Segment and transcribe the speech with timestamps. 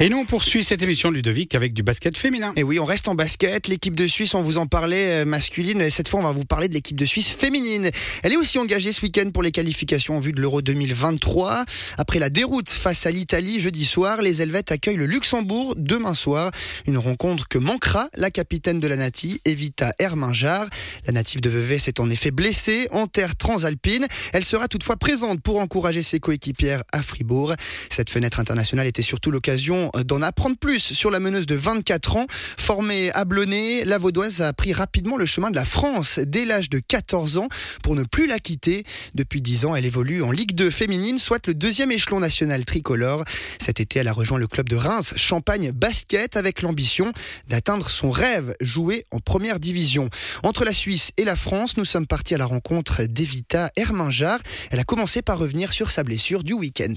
[0.00, 2.52] Et nous, on poursuit cette émission Ludovic avec du basket féminin.
[2.54, 3.66] Et oui, on reste en basket.
[3.66, 5.80] L'équipe de Suisse, on vous en parlait euh, masculine.
[5.80, 7.90] Et cette fois, on va vous parler de l'équipe de Suisse féminine.
[8.22, 11.64] Elle est aussi engagée ce week-end pour les qualifications en vue de l'Euro 2023.
[11.96, 16.52] Après la déroute face à l'Italie jeudi soir, les Helvètes accueillent le Luxembourg demain soir.
[16.86, 20.68] Une rencontre que manquera la capitaine de la Nati, Evita Herminjar.
[21.06, 24.06] La native de Vevey s'est en effet blessée en terre transalpine.
[24.32, 27.54] Elle sera toutefois présente pour encourager ses coéquipières à Fribourg.
[27.90, 32.26] Cette fenêtre internationale était surtout l'occasion d'en apprendre plus sur la meneuse de 24 ans.
[32.30, 36.70] Formée à Blonay, la Vaudoise a pris rapidement le chemin de la France dès l'âge
[36.70, 37.48] de 14 ans
[37.82, 38.84] pour ne plus la quitter.
[39.14, 43.24] Depuis 10 ans, elle évolue en Ligue 2 féminine, soit le deuxième échelon national tricolore.
[43.60, 47.12] Cet été, elle a rejoint le club de Reims Champagne Basket avec l'ambition
[47.48, 50.08] d'atteindre son rêve, jouer en première division.
[50.42, 54.40] Entre la Suisse et la France, nous sommes partis à la rencontre d'Evita Herminjar.
[54.70, 56.94] Elle a commencé par revenir sur sa blessure du week-end.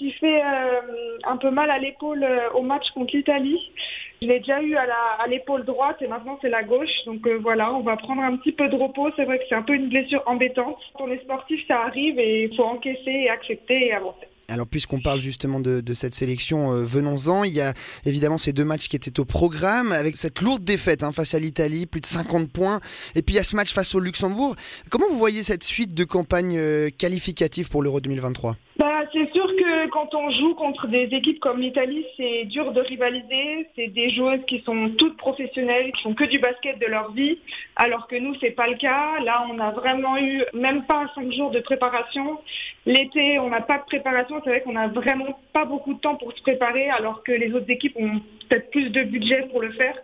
[0.00, 0.80] Suis fait euh,
[1.24, 3.58] un peu mal à l'épaule euh, au match contre l'Italie.
[4.22, 7.04] Je l'ai déjà eu à l'épaule droite et maintenant c'est la gauche.
[7.04, 9.10] Donc euh, voilà, on va prendre un petit peu de repos.
[9.16, 10.78] C'est vrai que c'est un peu une blessure embêtante.
[10.94, 14.26] Quand on est sportif, ça arrive et il faut encaisser et accepter et avancer.
[14.48, 17.44] Alors puisqu'on parle justement de, cette sélection, venons-en.
[17.44, 17.74] Il y a
[18.06, 21.38] évidemment ces deux matchs qui étaient au programme avec cette lourde défaite hein, face à
[21.38, 22.80] l'Italie, plus de 50 points.
[23.14, 24.56] Et puis il y a ce match face au Luxembourg.
[24.88, 29.88] Comment vous voyez cette suite de campagnes qualificatives pour l'Euro 2023 bah, c'est sûr que
[29.88, 33.68] quand on joue contre des équipes comme l'Italie, c'est dur de rivaliser.
[33.76, 37.38] C'est des joueuses qui sont toutes professionnelles, qui font que du basket de leur vie,
[37.76, 39.20] alors que nous, c'est pas le cas.
[39.20, 42.40] Là, on a vraiment eu même pas cinq jours de préparation.
[42.86, 44.40] L'été, on n'a pas de préparation.
[44.44, 47.52] C'est vrai qu'on n'a vraiment pas beaucoup de temps pour se préparer, alors que les
[47.52, 49.96] autres équipes ont peut-être plus de budget pour le faire.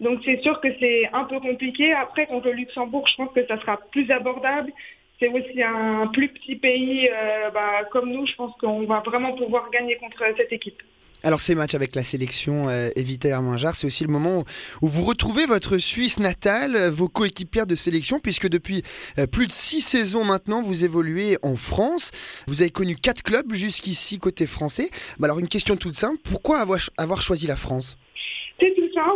[0.00, 1.92] Donc c'est sûr que c'est un peu compliqué.
[1.92, 4.72] Après, contre le Luxembourg, je pense que ça sera plus abordable
[5.20, 8.26] c'est aussi un plus petit pays euh, bah, comme nous.
[8.26, 10.82] Je pense qu'on va vraiment pouvoir gagner contre cette équipe.
[11.24, 13.28] Alors ces matchs avec la sélection euh, Evita
[13.74, 14.44] c'est aussi le moment
[14.82, 18.84] où vous retrouvez votre Suisse natale, vos coéquipières de sélection, puisque depuis
[19.18, 22.12] euh, plus de six saisons maintenant, vous évoluez en France.
[22.46, 24.90] Vous avez connu quatre clubs jusqu'ici côté français.
[25.20, 27.96] Alors une question toute simple, pourquoi avoir, choisi la France?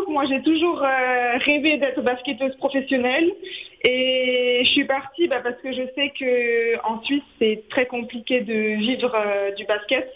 [0.08, 3.30] Moi, j'ai toujours euh, rêvé d'être basketteuse professionnelle.
[3.84, 8.76] Et je suis partie bah, parce que je sais qu'en Suisse, c'est très compliqué de
[8.76, 10.08] vivre euh, du basket.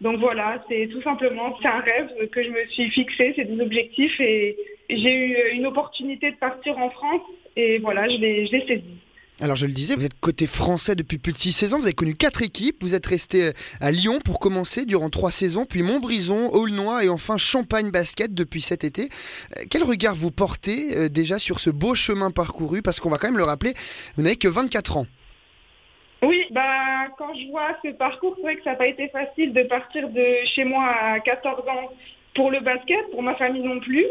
[0.00, 3.62] Donc voilà, c'est tout simplement, c'est un rêve que je me suis fixé, c'est des
[3.62, 4.18] objectifs.
[4.20, 4.56] Et
[4.88, 7.22] j'ai eu une opportunité de partir en France.
[7.56, 8.84] Et voilà, je l'ai saisi.
[9.42, 11.94] Alors je le disais, vous êtes côté français depuis plus de six saisons, vous avez
[11.94, 15.82] connu quatre équipes, vous êtes resté euh, à Lyon pour commencer durant trois saisons, puis
[15.82, 19.08] Montbrison, Aulnois et enfin Champagne Basket depuis cet été.
[19.56, 22.82] Euh, quel regard vous portez euh, déjà sur ce beau chemin parcouru?
[22.82, 23.72] Parce qu'on va quand même le rappeler,
[24.16, 25.06] vous n'avez que 24 ans.
[26.22, 29.54] Oui, bah quand je vois ce parcours, c'est vrai que ça n'a pas été facile
[29.54, 31.88] de partir de chez moi à 14 ans
[32.34, 34.04] pour le basket, pour ma famille non plus.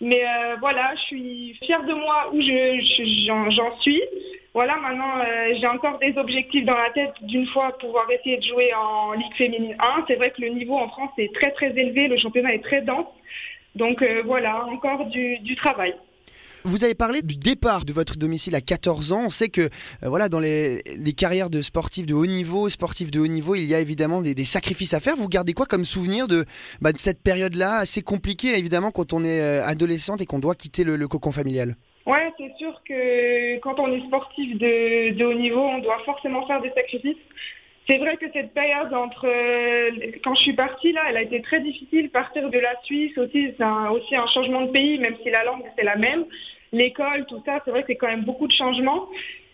[0.00, 0.22] Mais
[0.60, 2.40] voilà, je suis fière de moi où
[3.50, 4.02] j'en suis.
[4.56, 8.42] Voilà, maintenant, euh, j'ai encore des objectifs dans la tête d'une fois pouvoir essayer de
[8.42, 10.04] jouer en Ligue féminine 1.
[10.08, 12.80] C'est vrai que le niveau en France est très très élevé, le championnat est très
[12.80, 13.04] dense.
[13.74, 15.94] Donc euh, voilà, encore du, travail.
[16.66, 19.22] Vous avez parlé du départ de votre domicile à 14 ans.
[19.26, 19.68] On sait que euh,
[20.02, 20.82] voilà, dans les,
[21.16, 24.44] carrières de sportifs de haut niveau, sportifs de haut niveau, il y a évidemment des,
[24.44, 25.14] sacrifices à faire.
[25.14, 26.44] Vous gardez quoi comme souvenir de,
[26.80, 31.06] bah, cette période-là assez compliquée, évidemment, quand on est adolescente et qu'on doit quitter le
[31.06, 31.76] cocon familial?
[32.06, 36.62] Ouais, c'est sûr que quand on est sportif de, haut niveau, on doit forcément faire
[36.62, 37.16] des sacrifices.
[37.88, 39.28] C'est vrai que cette période entre
[40.24, 42.10] quand je suis partie là, elle a été très difficile.
[42.10, 45.62] Partir de la Suisse aussi, c'est aussi un changement de pays, même si la langue
[45.76, 46.24] c'est la même.
[46.72, 49.08] L'école, tout ça, c'est vrai que c'est quand même beaucoup de changements.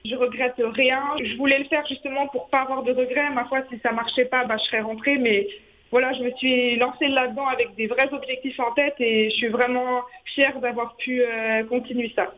[0.04, 1.03] Je regrette rien.
[1.22, 3.31] Je voulais le faire justement pour pas avoir de regrets.
[3.31, 5.19] Ma foi, si ça marchait pas, bah, je serais rentrée.
[5.19, 5.47] Mais
[5.91, 9.49] voilà, je me suis lancée là-dedans avec des vrais objectifs en tête et je suis
[9.49, 12.32] vraiment fière d'avoir pu euh, continuer ça.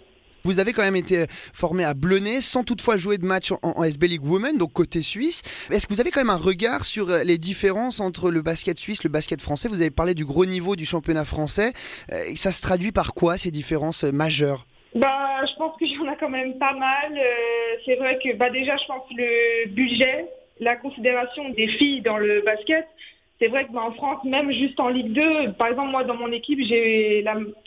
[0.46, 1.24] Vous avez quand même été
[1.54, 5.40] formé à Blonay sans toutefois jouer de match en, SB League Women, donc côté suisse.
[5.70, 8.78] Est-ce que vous avez quand même un regard sur euh, les différences entre le basket
[8.78, 9.68] suisse, le basket français?
[9.68, 11.72] Vous avez parlé du gros niveau du championnat français.
[12.12, 14.66] Euh, ça se traduit par quoi ces différences euh, majeures?
[14.94, 17.18] Bah, je pense qu'il y en a quand même pas mal.
[17.86, 20.26] c'est vrai que bah, déjà, je pense le budget,
[20.60, 22.86] la considération des filles dans le basket,
[23.40, 26.60] c'est vrai qu'en France, même juste en Ligue 2, par exemple, moi, dans mon équipe,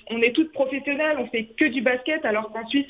[0.10, 2.88] on est toutes professionnelles, on fait que du basket, alors qu'en Suisse,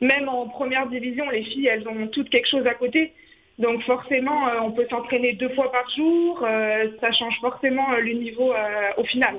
[0.00, 3.12] même en première division, les filles, elles ont toutes quelque chose à côté.
[3.58, 8.00] Donc forcément, euh, on peut s'entraîner deux fois par jour, euh, ça change forcément euh,
[8.00, 8.54] le niveau
[8.96, 9.36] au final.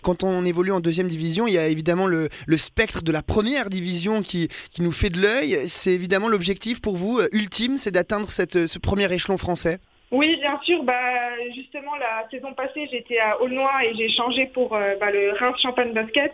[0.00, 3.68] Quand on évolue en deuxième division, il y a évidemment le, spectre de la première
[3.68, 4.48] division qui
[4.78, 5.68] nous fait de l'œil.
[5.68, 9.80] C'est évidemment l'objectif pour vous ultime, c'est d'atteindre ce premier échelon français?
[10.10, 10.82] Oui, bien sûr.
[10.84, 15.32] Bah, justement, la saison passée, j'étais à Aulnoy et j'ai changé pour euh, bah, le
[15.32, 16.32] Reims Champagne Basket.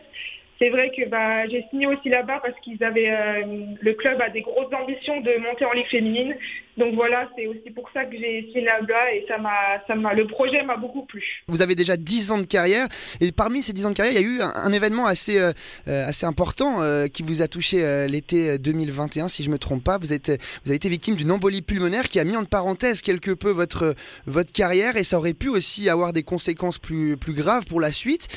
[0.60, 4.30] C'est vrai que bah, j'ai signé aussi là-bas parce qu'ils avaient euh, le club a
[4.30, 6.36] des grosses ambitions de monter en ligue féminine.
[6.76, 10.14] Donc voilà, c'est aussi pour ça que j'ai signé là-bas et ça m'a, ça m'a,
[10.14, 11.42] le projet m'a beaucoup plu.
[11.48, 12.86] Vous avez déjà 10 ans de carrière
[13.20, 15.52] et parmi ces 10 ans de carrière, il y a eu un, événement assez, euh,
[15.86, 19.98] assez important euh, qui vous a touché l'été 2021, si je me trompe pas.
[19.98, 23.50] Vous, vous avez été victime d'une embolie pulmonaire qui a mis en parenthèse quelque peu
[23.50, 23.94] votre,
[24.26, 27.92] votre carrière et ça aurait pu aussi avoir des conséquences plus, plus graves pour la
[27.92, 28.28] suite.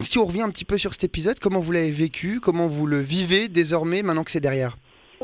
[0.00, 2.86] Si on revient un petit peu sur cet épisode, comment vous l'avez vécu, comment vous
[2.86, 4.76] le vivez désormais maintenant que c'est derrière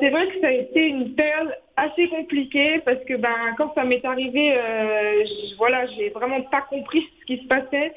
[0.02, 3.84] C'est vrai que ça a été une période assez compliquée parce que ben quand ça
[3.84, 5.24] m'est arrivé, euh,
[5.58, 7.92] voilà, j'ai vraiment pas compris ce qui se passait.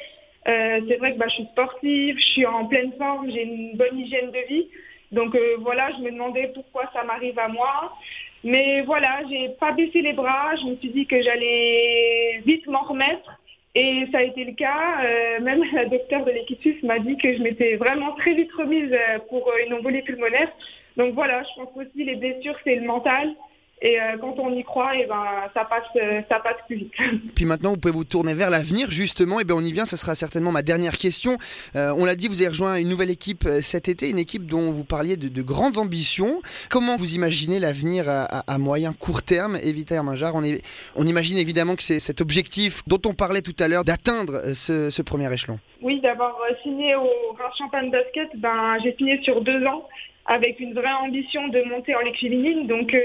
[0.48, 3.76] Euh, c'est vrai que bah, je suis sportive, je suis en pleine forme, j'ai une
[3.76, 4.68] bonne hygiène de vie.
[5.12, 7.98] Donc euh, voilà, je me demandais pourquoi ça m'arrive à moi.
[8.44, 12.84] Mais voilà, j'ai pas baissé les bras, je me suis dit que j'allais vite m'en
[12.84, 13.40] remettre.
[13.80, 15.04] Et ça a été le cas.
[15.06, 18.52] Euh, même la docteure de l'équipe suisse m'a dit que je m'étais vraiment très vite
[18.54, 20.52] remise euh, pour euh, une embolie pulmonaire.
[20.98, 23.36] Donc voilà, je pense aussi les blessures, c'est le mental.
[23.80, 26.94] Et euh, quand on y croit, et ben, ça, passe, euh, ça passe plus vite.
[27.36, 29.40] Puis maintenant, vous pouvez vous tourner vers l'avenir, justement.
[29.40, 29.86] Et bien, on y vient.
[29.86, 31.38] Ce sera certainement ma dernière question.
[31.76, 34.72] Euh, on l'a dit, vous avez rejoint une nouvelle équipe cet été, une équipe dont
[34.72, 36.42] vous parliez de, de grandes ambitions.
[36.72, 40.62] Comment vous imaginez l'avenir à, à- à moyen, court terme, Evita Herminjar on, est-
[40.96, 44.90] on imagine évidemment que c'est cet objectif dont on parlait tout à l'heure d'atteindre ce,
[44.90, 45.60] ce premier échelon.
[45.84, 47.02] Oui, d'avoir signé au
[47.38, 49.88] Reims Champagne Basket, ben, j'ai signé sur deux ans
[50.28, 52.68] avec une vraie ambition de monter en Ligue féminine.
[52.68, 53.00] Donc, euh,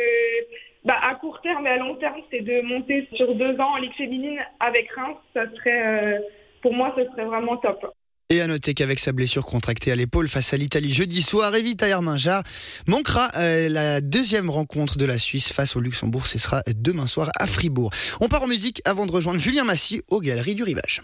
[0.85, 3.77] bah, à court terme et à long terme, c'est de monter sur deux ans en
[3.77, 5.17] Ligue féminine avec Reims.
[5.33, 6.19] Ça serait, euh,
[6.61, 7.87] pour moi, ce serait vraiment top.
[8.31, 11.87] Et à noter qu'avec sa blessure contractée à l'épaule face à l'Italie jeudi soir, Evita
[11.87, 12.43] Herminjar
[12.87, 16.27] manquera euh, la deuxième rencontre de la Suisse face au Luxembourg.
[16.27, 17.91] Ce sera demain soir à Fribourg.
[18.21, 21.01] On part en musique avant de rejoindre Julien Massy aux Galeries du Rivage.